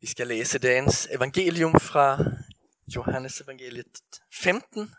[0.00, 2.18] Vi skal læse dagens evangelium fra
[2.96, 4.00] Johannes evangeliet
[4.32, 4.94] 15,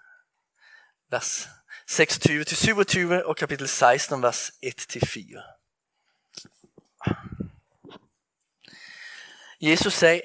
[1.10, 1.48] vers
[1.92, 5.51] 26-27 og kapitel 16, vers 1-4.
[9.61, 10.21] Jesus sagde,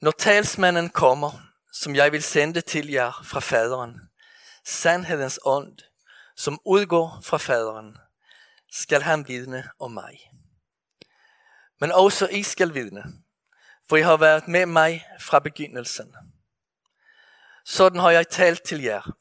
[0.00, 4.00] når talsmanden kommer, som jeg vil sende til jer fra faderen,
[4.64, 5.78] sandhedens ånd,
[6.36, 7.96] som udgår fra faderen,
[8.72, 10.30] skal han vidne om mig.
[11.80, 13.23] Men også I skal vidne,
[13.88, 16.16] for I har været med mig fra begyndelsen.
[17.64, 19.16] Sådan har jeg talt til jer,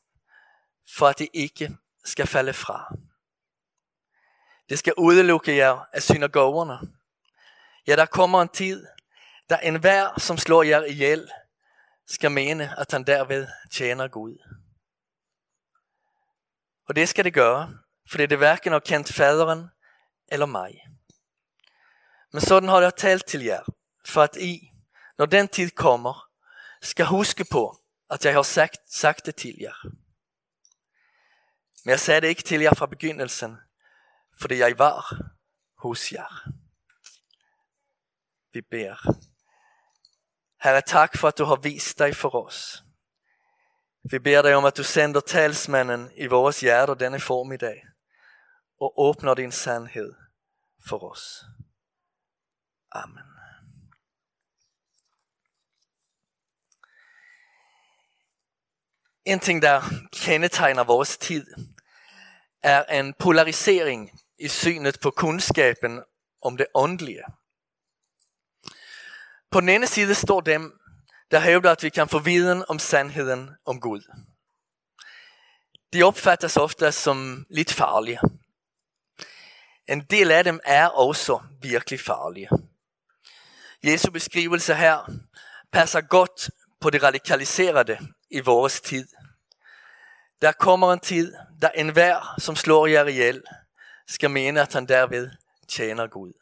[0.97, 2.95] for at I ikke skal falde fra.
[4.69, 6.79] Det skal udelukke jer af synagogerne.
[7.88, 8.88] Ja, der kommer en tid,
[9.49, 11.31] da enhver, som slår jer ihjel,
[12.07, 14.38] skal mene, at han derved tjener Gud.
[16.88, 17.77] Og det skal det gøre,
[18.09, 19.69] for det hverken har kendt faderen
[20.27, 20.81] eller mig.
[22.31, 23.63] Men sådan har jeg talt til jer,
[24.05, 24.71] for at I,
[25.17, 26.30] når den tid kommer,
[26.81, 29.86] skal huske på, at jeg har sagt, sagt det til jer.
[31.83, 33.58] Men jeg sagde det ikke til jer fra begyndelsen,
[34.39, 35.22] fordi jeg var
[35.77, 36.50] hos jer.
[38.53, 39.16] Vi beder.
[40.64, 42.83] Herre, tak for at du har vist dig for os.
[44.11, 47.86] Vi beder dig om, at du sender talsmanden i vores hjerter denne formiddag
[48.80, 50.14] og åbner din sandhed
[50.88, 51.45] for os.
[52.92, 53.33] Amen.
[59.25, 59.81] En ting, der
[60.13, 61.45] kendetegner vores tid,
[62.63, 66.03] er en polarisering i synet på kunskapen
[66.41, 67.23] om det åndelige.
[69.52, 70.80] På den ene side står dem,
[71.31, 74.02] der hævder, at vi kan få viden om sandheden om Gud.
[75.93, 78.19] De opfattes ofte som lidt farlige.
[79.87, 82.49] En del af dem er også virkelig farlige.
[83.83, 85.11] Jesu beskrivelse her
[85.71, 86.49] passer godt
[86.81, 87.97] på det radikaliserede
[88.34, 89.08] i vores tid.
[90.42, 93.44] Der kommer en tid, der enhver, som slår jer ihjel,
[94.08, 95.32] skal mene, at han derved
[95.67, 96.33] tjener Gud.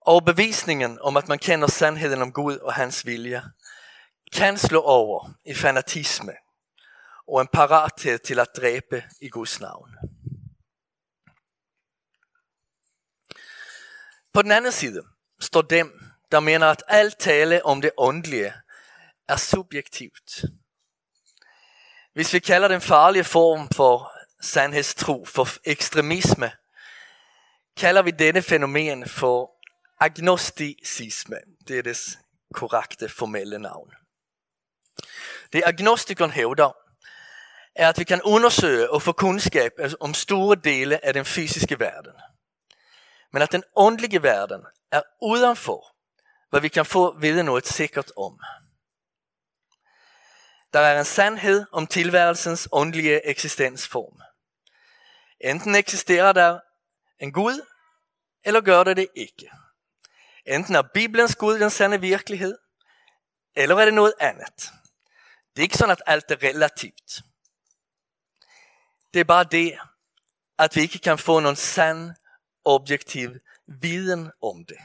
[0.00, 3.42] Og bevisningen om, at man kender sandheden om Gud og hans vilje,
[4.32, 6.32] kan slå over i fanatisme
[7.28, 9.90] og en parathed til at dræbe i Guds navn.
[14.32, 15.02] På den anden side
[15.40, 16.00] står dem,
[16.32, 18.54] der mener, at alt tale om det åndelige
[19.30, 20.44] er subjektivt.
[22.12, 26.52] Hvis vi kalder den farlige form for sandhedstro, for ekstremisme,
[27.76, 29.50] kalder vi denne fænomen for
[30.00, 31.36] agnosticisme.
[31.68, 32.18] Det er det
[32.54, 33.90] korrekte formelle navn.
[35.52, 36.72] Det agnostikeren hævder,
[37.74, 42.12] er at vi kan undersøge og få kundskab om store dele af den fysiske verden.
[43.32, 44.60] Men at den åndelige verden
[44.92, 45.96] er udenfor,
[46.50, 48.40] hvad vi kan få vide noget sikkert om.
[50.72, 54.20] Der er en sandhed om tilværelsens åndelige eksistensform.
[55.40, 56.60] Enten eksisterer der
[57.20, 57.66] en Gud,
[58.44, 59.50] eller gør det det ikke.
[60.46, 62.58] Enten er Bibelens Gud den sande virkelighed,
[63.56, 64.72] eller er det noget andet.
[65.56, 67.22] Det er ikke sådan, at alt er relativt.
[69.14, 69.78] Det er bare det,
[70.58, 72.14] at vi ikke kan få nogen sand,
[72.64, 73.30] objektiv
[73.66, 74.78] viden om det.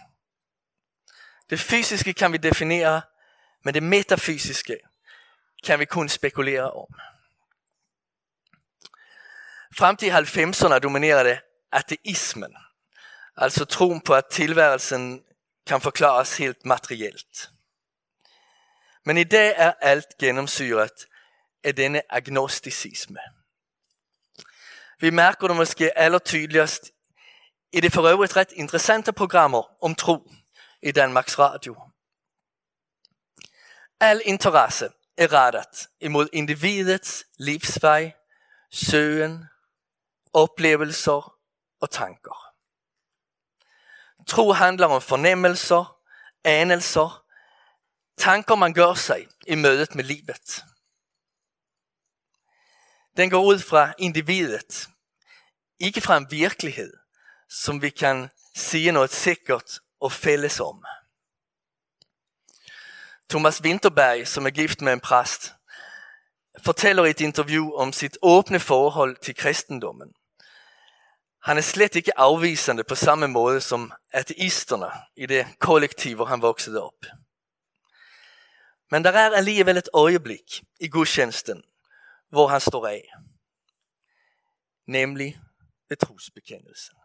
[1.49, 3.01] Det fysiske kan vi definere,
[3.63, 4.77] men det metafysiske
[5.65, 6.87] kan vi kun spekulere om.
[9.77, 11.39] Frem til 90'erne dominerede
[11.71, 12.55] ateismen,
[13.37, 15.23] altså troen på at tilværelsen
[15.67, 17.49] kan forklares helt materielt.
[19.05, 21.05] Men i dag er alt gennemsyret
[21.63, 23.19] af denne agnosticisme.
[24.99, 26.91] Vi mærker det måske aller tydeligst
[27.73, 30.31] i det for øvrigt ret interessante programmer om tro
[30.81, 31.75] i Danmarks Radio.
[33.99, 38.13] Al interesse er rettet imod individets livsvej,
[38.71, 39.45] søgen,
[40.33, 41.37] oplevelser
[41.81, 42.45] og tanker.
[44.27, 45.99] Tro handler om fornemmelser,
[46.43, 47.25] anelser,
[48.17, 50.65] tanker man gør sig i mødet med livet.
[53.17, 54.89] Den går ud fra individet,
[55.79, 56.93] ikke fra en virkelighed,
[57.49, 60.85] som vi kan sige noget sikkert og fælles om.
[63.29, 65.53] Thomas Winterberg, som er gift med en præst,
[66.63, 70.13] fortæller i et interview om sit åbne forhold til kristendommen.
[71.43, 76.41] Han er slet ikke afvisende på samme måde som ateisterne i det kollektiv, hvor han
[76.41, 77.05] voksede op.
[78.91, 81.63] Men der er alligevel et øjeblik i gudstjenesten,
[82.29, 83.13] hvor han står af.
[84.87, 85.39] Nemlig
[85.89, 86.95] ved trosbekendelsen.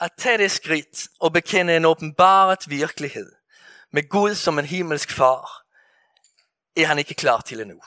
[0.00, 3.32] At tage det skridt og bekende en åbenbaret virkelighed
[3.94, 5.64] med Gud som en himmelsk far,
[6.76, 7.82] er han ikke klar til endnu.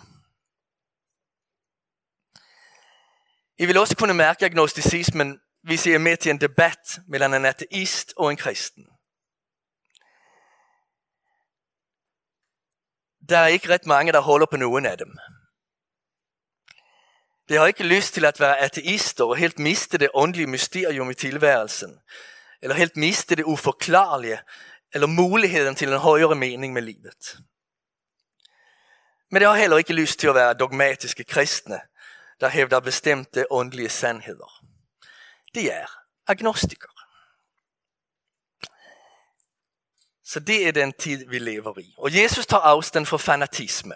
[3.57, 7.45] I vil også kunne mærke agnosticismen, hvis I er med til en debat mellem en
[7.45, 8.83] ateist og en kristen.
[13.29, 15.17] Der er ikke ret mange, der holder på nogen af dem.
[17.49, 21.13] De har ikke lyst til at være ateister og helt miste det åndelige mysterium i
[21.13, 21.99] tilværelsen.
[22.61, 24.39] Eller helt miste det uforklarlige,
[24.93, 27.37] eller muligheden til en højere mening med livet.
[29.31, 31.79] Men det har heller ikke lyst til at være dogmatiske kristne,
[32.39, 34.63] der hævder bestemte åndelige sandheder.
[35.55, 35.85] De er
[36.27, 36.91] agnostikere.
[40.23, 41.95] Så det er den tid, vi lever i.
[41.97, 43.95] Og Jesus tar afstand fra fanatisme.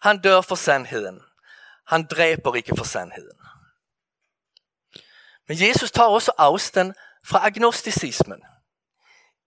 [0.00, 1.20] Han dør for sandheden.
[1.86, 3.38] Han dræber ikke for sandheden.
[5.48, 6.94] Men Jesus tar også afstand
[7.24, 8.42] fra agnosticismen.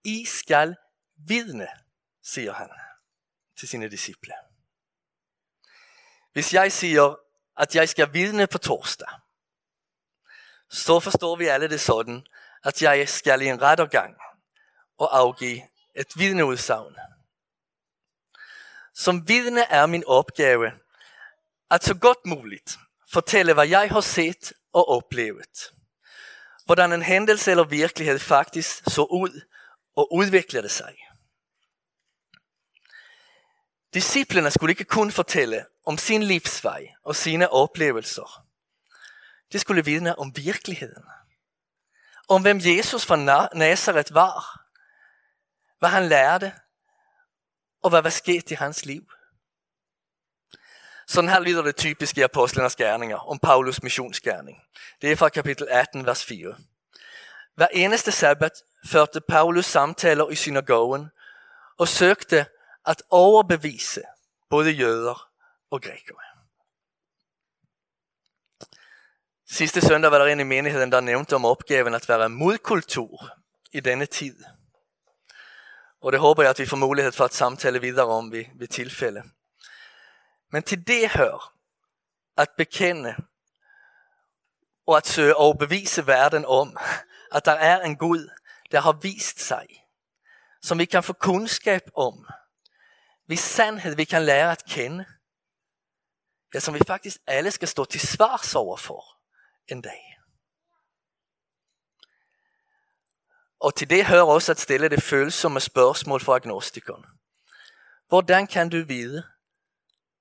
[0.06, 0.76] I skal
[1.16, 1.68] vidne,
[2.22, 2.68] siger han
[3.58, 4.32] til sine disciple.
[6.32, 7.14] Hvis jeg siger,
[7.56, 9.08] at jeg skal vidne på torsdag,
[10.70, 12.26] så forstår vi alle det sådan,
[12.64, 14.16] at jeg skal i en rettergang
[14.98, 15.62] og afgive
[15.94, 16.96] et vidneudsagn.
[18.94, 20.72] Som vidne er min opgave
[21.70, 22.78] at så godt muligt
[23.12, 25.72] fortælle, hvad jeg har set og oplevet.
[26.64, 29.40] Hvordan en hændelse eller virkelighed faktisk så ud
[29.96, 30.96] og udviklede sig.
[33.94, 38.46] Disciplerne skulle ikke kun fortælle om sin livsvej og sine oplevelser.
[39.52, 41.04] De skulle vidne om virkeligheden.
[42.28, 43.16] Om hvem Jesus fra
[43.54, 44.66] Nazareth var.
[45.78, 46.52] Hvad han lærte.
[47.82, 49.10] Og hvad var sket i hans liv.
[51.08, 54.62] Sådan her lyder det typisk i apostlenes gerninger om Paulus missionsgerning.
[55.00, 56.56] Det er fra kapitel 18, vers 4.
[57.54, 58.52] Hver eneste sabbat
[58.86, 61.10] førte Paulus samtaler i synagogen
[61.78, 62.46] og søgte
[62.86, 64.02] at overbevise
[64.50, 65.28] både jøder
[65.70, 66.26] og grækere.
[69.48, 73.30] Sidste søndag var der en i menigheden, der nævnte om opgaven at være modkultur
[73.72, 74.44] i denne tid.
[76.00, 78.68] Og det håber jeg, at vi får mulighed for at samtale videre om ved, ved
[78.68, 79.22] tilfælde.
[80.50, 81.52] Men til det hør
[82.36, 83.16] at bekende
[84.86, 86.76] og at søge overbevise verden om,
[87.32, 88.30] at der er en Gud,
[88.70, 89.66] der har vist sig,
[90.62, 92.26] som vi kan få kunskab om,
[93.26, 95.04] hvis sandhed vi kan lære at kende,
[96.54, 99.04] ja, som vi faktisk alle skal stå til svars overfor
[99.68, 100.16] en dag.
[103.60, 107.04] Og til det hører også at stille det følsomme spørgsmål for agnostikeren.
[108.08, 109.26] Hvordan kan du vide,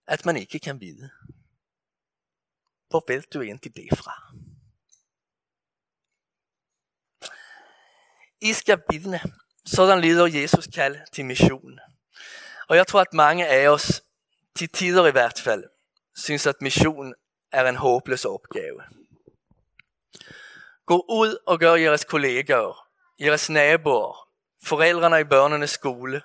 [0.08, 1.10] at man ikke kan vide?
[2.90, 4.25] Hvor ved du egentlig det fra?
[8.42, 9.20] I skal vidne.
[9.66, 11.80] Sådan lyder Jesus kald til mission.
[12.68, 14.02] Og jeg tror, at mange af os,
[14.56, 15.64] til tider i hvert fald,
[16.16, 17.14] synes, at mission
[17.52, 18.84] er en håbløs opgave.
[20.86, 22.88] Gå ud og gør jeres kollegaer,
[23.20, 24.30] jeres naboer,
[24.64, 26.22] forældrene i børnenes skole,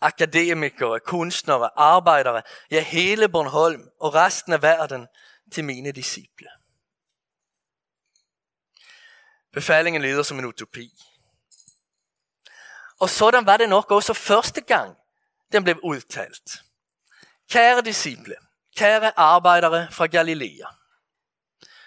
[0.00, 5.06] akademikere, kunstnere, arbejdere, ja hele Bornholm og resten af verden
[5.52, 6.48] til mine disciple.
[9.52, 10.92] Befalingen lyder som en utopi.
[13.00, 14.96] Og sådan var det nok også første gang,
[15.52, 16.62] den blev udtalt.
[17.50, 18.36] Kære disciple,
[18.76, 20.66] kære arbejdere fra Galilea.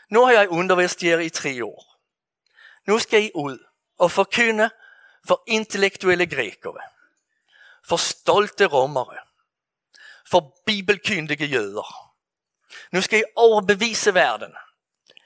[0.09, 1.99] Nu har jeg undervist jer i tre år.
[2.87, 3.65] Nu skal I ud
[3.97, 4.69] og forkynde
[5.27, 6.81] for intellektuelle grækere,
[7.85, 9.17] for stolte romere,
[10.29, 12.11] for bibelkyndige jøder.
[12.91, 14.55] Nu skal I overbevise verden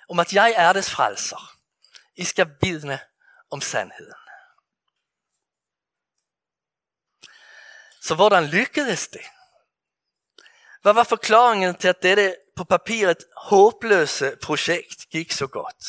[0.09, 1.53] om at jeg er dets frelser.
[2.15, 2.99] I skal vidne
[3.51, 4.22] om sandheden.
[8.03, 9.21] Så hvordan lykkedes det?
[10.81, 15.85] Hvad var forklaringen til at dette på papiret håbløse projekt gik så godt?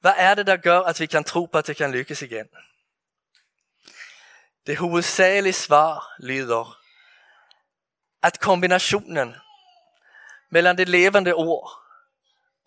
[0.00, 2.48] Hvad er det, der gør, at vi kan tro på, at det kan lykkes igen?
[4.66, 6.78] Det hovedsagelige svar lyder,
[8.22, 9.36] at kombinationen
[10.50, 11.70] mellem det levende ord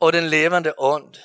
[0.01, 1.15] og den levende ånd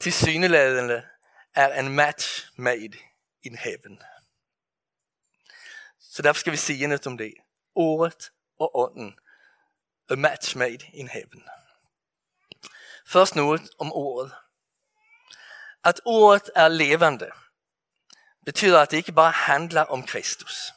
[0.00, 1.06] til syneladende
[1.54, 3.11] er en match made
[3.42, 4.02] in heaven.
[6.00, 7.34] Så derfor skal vi sige noget om det.
[7.74, 9.18] Ordet og ånden.
[10.10, 11.48] A match made in heaven.
[13.06, 14.32] Først noget om ordet.
[15.84, 17.30] At ordet er levende
[18.44, 20.72] betyder at det ikke bare handler om Kristus.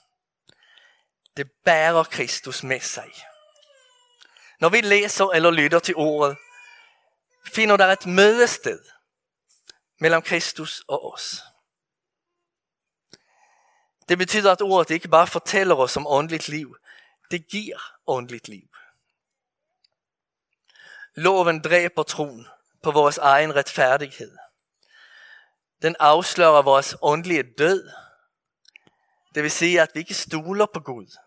[1.37, 3.11] Det bærer Kristus med sig.
[4.59, 6.37] Når vi læser eller lytter til ordet,
[7.47, 8.79] finder der et mødested
[9.99, 11.41] mellem Kristus og os.
[14.09, 16.77] Det betyder at ordet ikke bare fortæller os om åndeligt liv,
[17.31, 18.69] det giver åndeligt liv.
[21.15, 22.47] Loven dræber troen
[22.83, 24.37] på vores egen retfærdighed.
[25.81, 27.91] Den afslører vores åndelige død.
[29.35, 31.17] Det vil sige, at vi ikke stoler på Gud.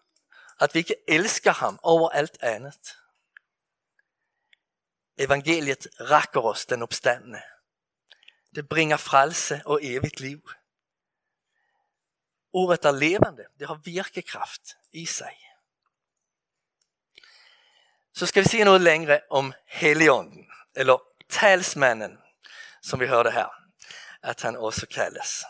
[0.61, 2.97] At vi ikke elsker ham over alt andet.
[5.19, 7.43] Evangeliet rækker os den opstandende.
[8.55, 10.51] Det bringer frelse og evigt liv.
[12.52, 13.45] Ordet er levende.
[13.59, 14.62] Det har virkekraft
[14.93, 15.37] i sig.
[18.14, 22.19] Så skal vi se noget længere om Helligånden, eller talsmanden,
[22.83, 23.47] som vi hørte her,
[24.23, 25.45] at han også kaldes.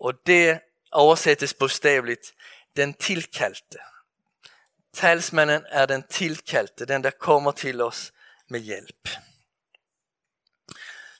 [0.00, 0.60] Og det
[0.92, 2.32] oversættes bogstaveligt
[2.76, 3.78] den tilkaldte.
[4.92, 8.12] Talsmanden er den tilkaldte, den der kommer til os
[8.48, 9.08] med hjælp.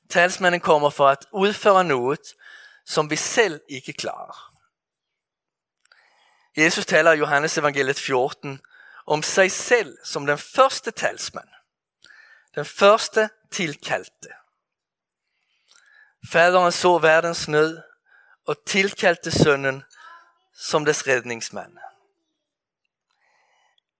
[0.08, 2.34] Talsmanden kommer for at udføre noget,
[2.86, 4.49] som vi selv ikke klarer.
[6.56, 8.60] Jesus taler i Johannes evangeliet 14
[9.06, 11.48] om sig selv som den første talsmand.
[12.54, 14.28] Den første tilkaldte.
[16.32, 17.82] Faderen så verdens nød
[18.46, 19.84] og tilkaldte sønnen
[20.54, 21.78] som dess redningsmand.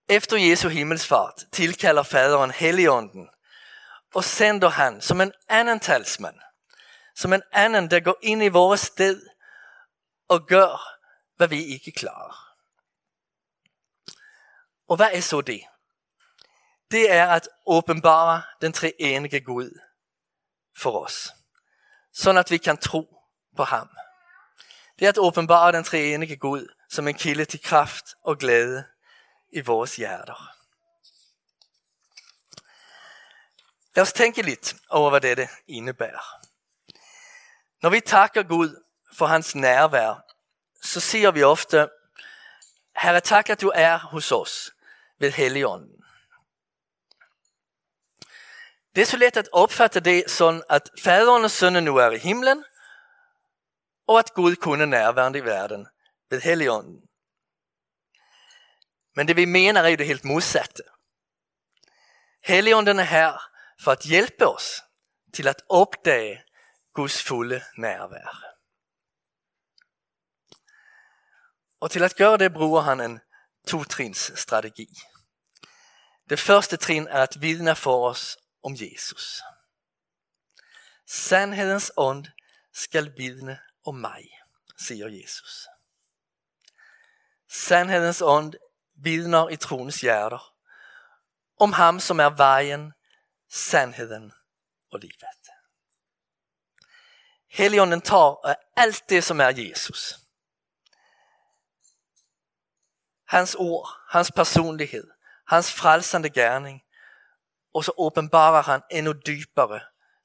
[0.09, 3.31] Efter Jesu himmelsfart tilkalder faderen Helligånden
[4.15, 6.37] og sender han som en anden talsmand,
[7.15, 9.27] som en anden, der går ind i vores sted
[10.29, 11.00] og gør,
[11.41, 12.55] hvad vi ikke klarer.
[14.89, 15.63] Og hvad er så det?
[16.91, 19.81] Det er at åbenbare den treenige Gud
[20.77, 21.33] for os,
[22.13, 23.23] sådan at vi kan tro
[23.57, 23.91] på ham.
[24.99, 28.85] Det er at åbenbare den treenige Gud som en kilde til kraft og glæde
[29.53, 30.53] i vores hjerter.
[33.97, 36.41] Lad os tænke lidt over, hvad dette indebærer.
[37.83, 40.30] Når vi takker Gud for hans nærvær,
[40.83, 41.89] så siger vi ofte,
[42.97, 44.71] Herre tak, at du er hos os
[45.19, 46.05] ved Helligånden.
[48.95, 52.19] Det er så let at opfatte det sådan, at faderen og sønnen nu er i
[52.19, 52.65] himlen,
[54.07, 55.89] og at Gud kun er nærværende i verden
[56.31, 57.03] ved Helligånden.
[59.17, 60.83] Men det vi mener er jo det helt modsatte.
[62.45, 64.83] Helligånden er her for at hjælpe os
[65.35, 66.45] til at opdage
[66.95, 68.50] Guds fulde nærvær.
[71.81, 73.21] Og til at gøre det bruger han en
[73.69, 74.89] totrins strategi.
[76.31, 79.43] Det første trin er at vidne for os om Jesus.
[81.07, 82.27] Sandhedens ånd
[82.73, 84.29] skal vidne om mig,
[84.79, 85.67] siger Jesus.
[87.49, 88.55] Sandhedens ånd
[88.95, 90.55] vidner i troens hjerter
[91.61, 92.93] om ham som er vejen,
[93.49, 94.33] sandheden
[94.91, 95.51] og livet.
[97.49, 100.20] Helligånden tar alt det som er Jesus.
[103.31, 105.07] Hans ord, hans personlighed,
[105.45, 106.83] hans frelsende gärning
[107.73, 109.83] och så åbenbarer han ännu djupare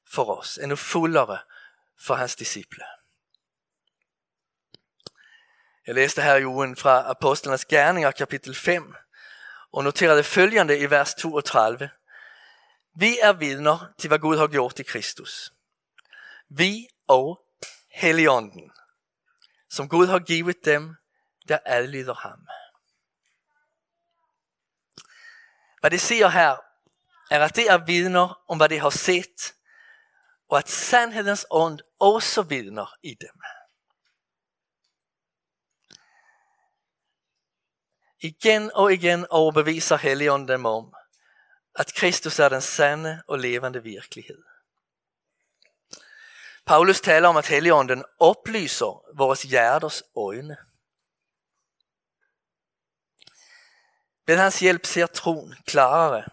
[0.08, 1.40] för oss, ännu fullare
[1.98, 2.84] för hans disciple.
[5.84, 8.94] Jag läste här jorden från Apostlarnas gärningar kapitel 5
[9.70, 11.88] och noterade följande i vers 32.
[12.94, 15.52] Vi är vidner till vad Gud har gjort i Kristus.
[16.48, 17.38] Vi och
[17.88, 18.70] Helligånden,
[19.68, 20.96] som Gud har givit dem,
[21.44, 22.46] der adlyder ham.
[25.80, 26.56] Hvad det siger her,
[27.30, 29.54] er at det er vidner om hvad de har set,
[30.48, 33.40] og at sandhedens ånd også vidner i dem.
[38.20, 40.94] Igen og igen overbeviser Helligånden dem om,
[41.74, 44.42] at Kristus er den sande og levende virkelighed.
[46.66, 50.56] Paulus taler om, at Helligånden oplyser vores hjerters øjne.
[54.26, 56.24] Ved hans hjælp ser tron klarare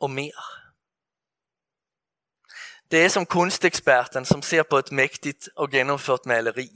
[0.00, 0.60] och mer.
[2.88, 6.70] Det är som konstexperten som ser på ett mäktigt och genomfört maleri.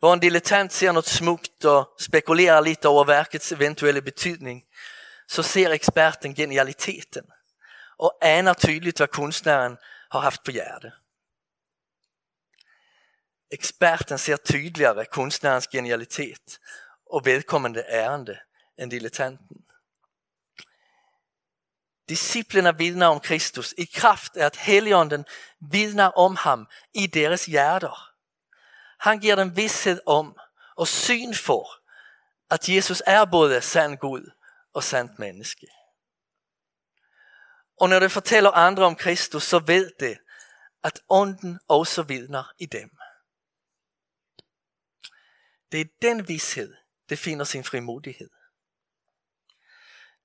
[0.00, 4.64] Var en dilettant ser något smukt och spekulerar lite över verkets eventuella betydning
[5.26, 7.24] så ser experten genialiteten
[7.96, 9.76] och aner tydeligt, vad konstnären
[10.08, 10.92] har haft på hjerte.
[13.50, 16.60] Experten ser tydligare konstnärens genialitet
[17.12, 18.40] og vedkommende ärende
[18.76, 19.56] än dilettanten.
[22.08, 25.24] Disciplerna vidnar om Kristus i kraft är att Helligånden
[25.58, 27.96] vittnar om ham i deras hjärter.
[28.98, 30.34] Han ger dem visshet om
[30.76, 31.66] och syn för
[32.48, 34.32] att Jesus är både sann Gud
[34.72, 35.66] och sant menneske.
[37.80, 40.18] Og når du fortæller andre om Kristus, så ved det,
[40.82, 42.90] at ånden også vidner i dem.
[45.72, 46.74] Det er den vidshed,
[47.12, 48.30] det finder sin frimodighed.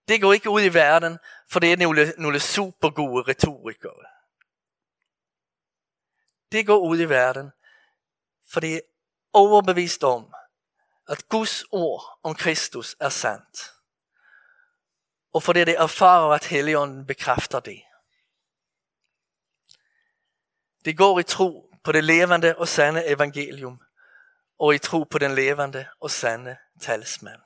[0.08, 4.06] Det går ikke ud i verden, for det er nogle, nogle super gode retorikere.
[6.52, 7.52] Det går ud i verden,
[8.52, 8.80] for det er
[9.34, 10.34] overbevist om,
[11.10, 13.74] at Guds ord om Kristus er sandt.
[15.34, 17.82] Og for det erfarer, at Helligånden bekræfter det.
[20.86, 23.82] Det går i tro på det levende og sande evangelium,
[24.60, 27.42] og i tro på den levende og sande talsmand.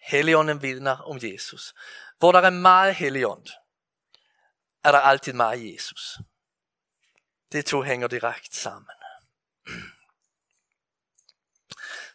[0.00, 1.74] Helligånden vidner om Jesus.
[2.18, 3.46] Hvor der er meget helligånd,
[4.84, 6.18] er der altid meget Jesus.
[7.52, 8.90] Det to hænger direkte sammen.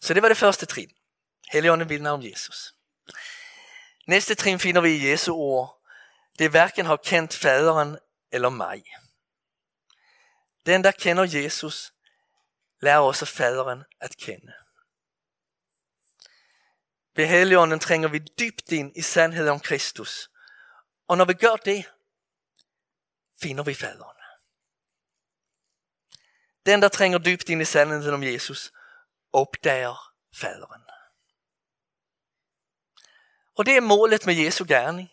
[0.02, 0.92] Så det var det første trin.
[1.52, 2.74] Helligånden vidner om Jesus.
[4.08, 5.82] Næste trin finder vi i Jesu ord.
[6.40, 7.98] Det hverken har kendt faderen
[8.32, 8.84] eller mig.
[10.66, 11.93] Den, der kender Jesus,
[12.84, 14.54] lær også faderen at kende.
[17.16, 20.30] Ved Helligånden trænger vi dybt ind i sandheden om Kristus.
[21.08, 21.92] Og når vi gør det,
[23.42, 24.18] finder vi faderen.
[26.66, 28.72] Den, der trænger dybt ind i sandheden om Jesus,
[29.34, 30.82] opdager faderen.
[33.58, 35.10] Og det er målet med Jesu gerning.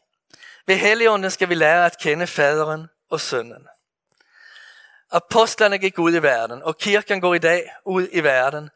[0.67, 3.69] Ved Helligånden skal vi lære at kende faderen og sønnen.
[5.11, 8.71] Apostlerne gik ud i verden, og kirken går i dag ud i verden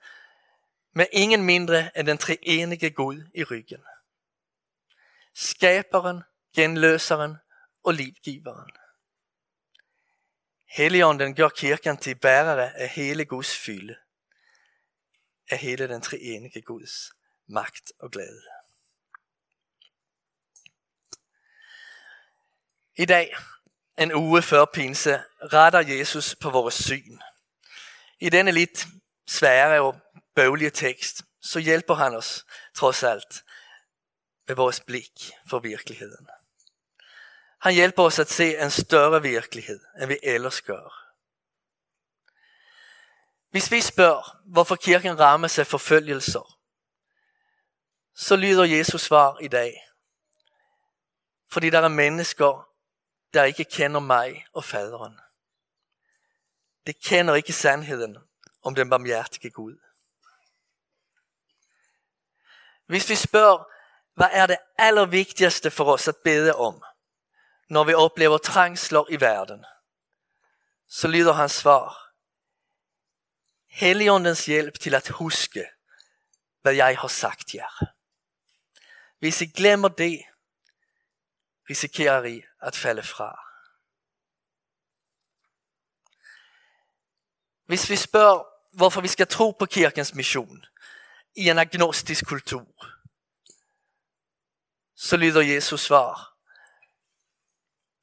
[0.92, 3.82] med ingen mindre end den treenige Gud i ryggen.
[5.34, 6.22] Skaberen,
[6.54, 7.36] genløseren
[7.84, 8.70] og livgiveren.
[10.66, 13.96] Helligånden gør kirken til bærere af hele Guds fylde.
[15.50, 17.12] Af hele den treenige Guds
[17.46, 18.42] magt og glæde.
[22.96, 23.36] I dag,
[23.98, 27.18] en uge før pinse, retter Jesus på vores syn.
[28.20, 28.86] I denne lidt
[29.28, 30.00] svære og
[30.34, 33.44] bøvlige tekst, så hjælper han os trods alt
[34.48, 36.28] med vores blik for virkeligheden.
[37.60, 41.04] Han hjælper os at se en større virkelighed, end vi ellers gør.
[43.50, 46.58] Hvis vi spørger, hvorfor kirken rammes sig forfølgelser,
[48.14, 49.74] så lyder Jesus svar i dag.
[51.50, 52.68] Fordi der er mennesker,
[53.34, 55.20] der ikke kender mig og faderen.
[56.86, 58.18] Det kender ikke sandheden
[58.62, 59.78] om den barmhjertige Gud.
[62.86, 63.64] Hvis vi spørger,
[64.14, 66.82] hvad er det allervigtigste for os at bede om,
[67.68, 69.64] når vi oplever trængsler i verden,
[70.88, 72.00] så lyder hans svar,
[73.68, 75.64] Helligåndens hjælp til at huske,
[76.62, 77.84] hvad jeg har sagt jer.
[79.18, 80.22] Hvis I glemmer det,
[81.70, 83.40] risikerer I at falde fra.
[87.66, 88.44] Hvis vi spørger,
[88.76, 90.64] hvorfor vi skal tro på kirkens mission
[91.36, 92.94] i en agnostisk kultur,
[94.96, 96.36] så lyder Jesus svar,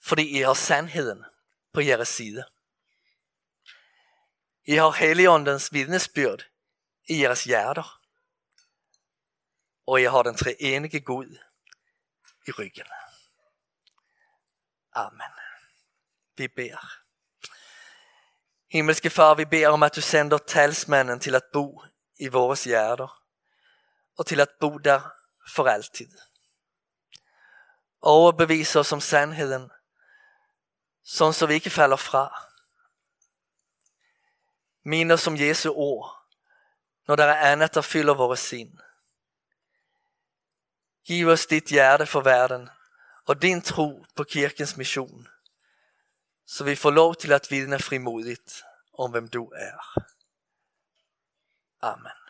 [0.04, 1.26] fordi I har sandheden
[1.74, 2.44] på jeres side.
[4.64, 6.46] I har Helligåndens vidnesbyrd
[7.10, 8.02] i jeres hjerter,
[9.86, 11.38] og I har den treenige Gud
[12.48, 12.88] i ryggen.
[14.92, 15.32] Amen.
[16.36, 17.02] Vi ber.
[18.68, 21.84] Himmelske far, vi ber om att du sänder talsmännen till att bo
[22.18, 23.12] i våra hjärter
[24.18, 25.02] och till att bo där
[25.56, 26.20] för alltid.
[28.02, 29.72] Overbevis oss om sandheden,
[31.04, 32.34] sådan så vi ikke falder fra.
[34.84, 36.10] Mind os om Jesu ord,
[37.08, 38.80] når der er andet, der fylder vores sind.
[41.04, 42.70] Giv os dit hjerte for verden,
[43.32, 45.28] og din tro på kirkens mission,
[46.46, 48.64] så vi får lov til at vidne frimodigt
[48.94, 50.04] om hvem du er.
[51.82, 52.21] Amen.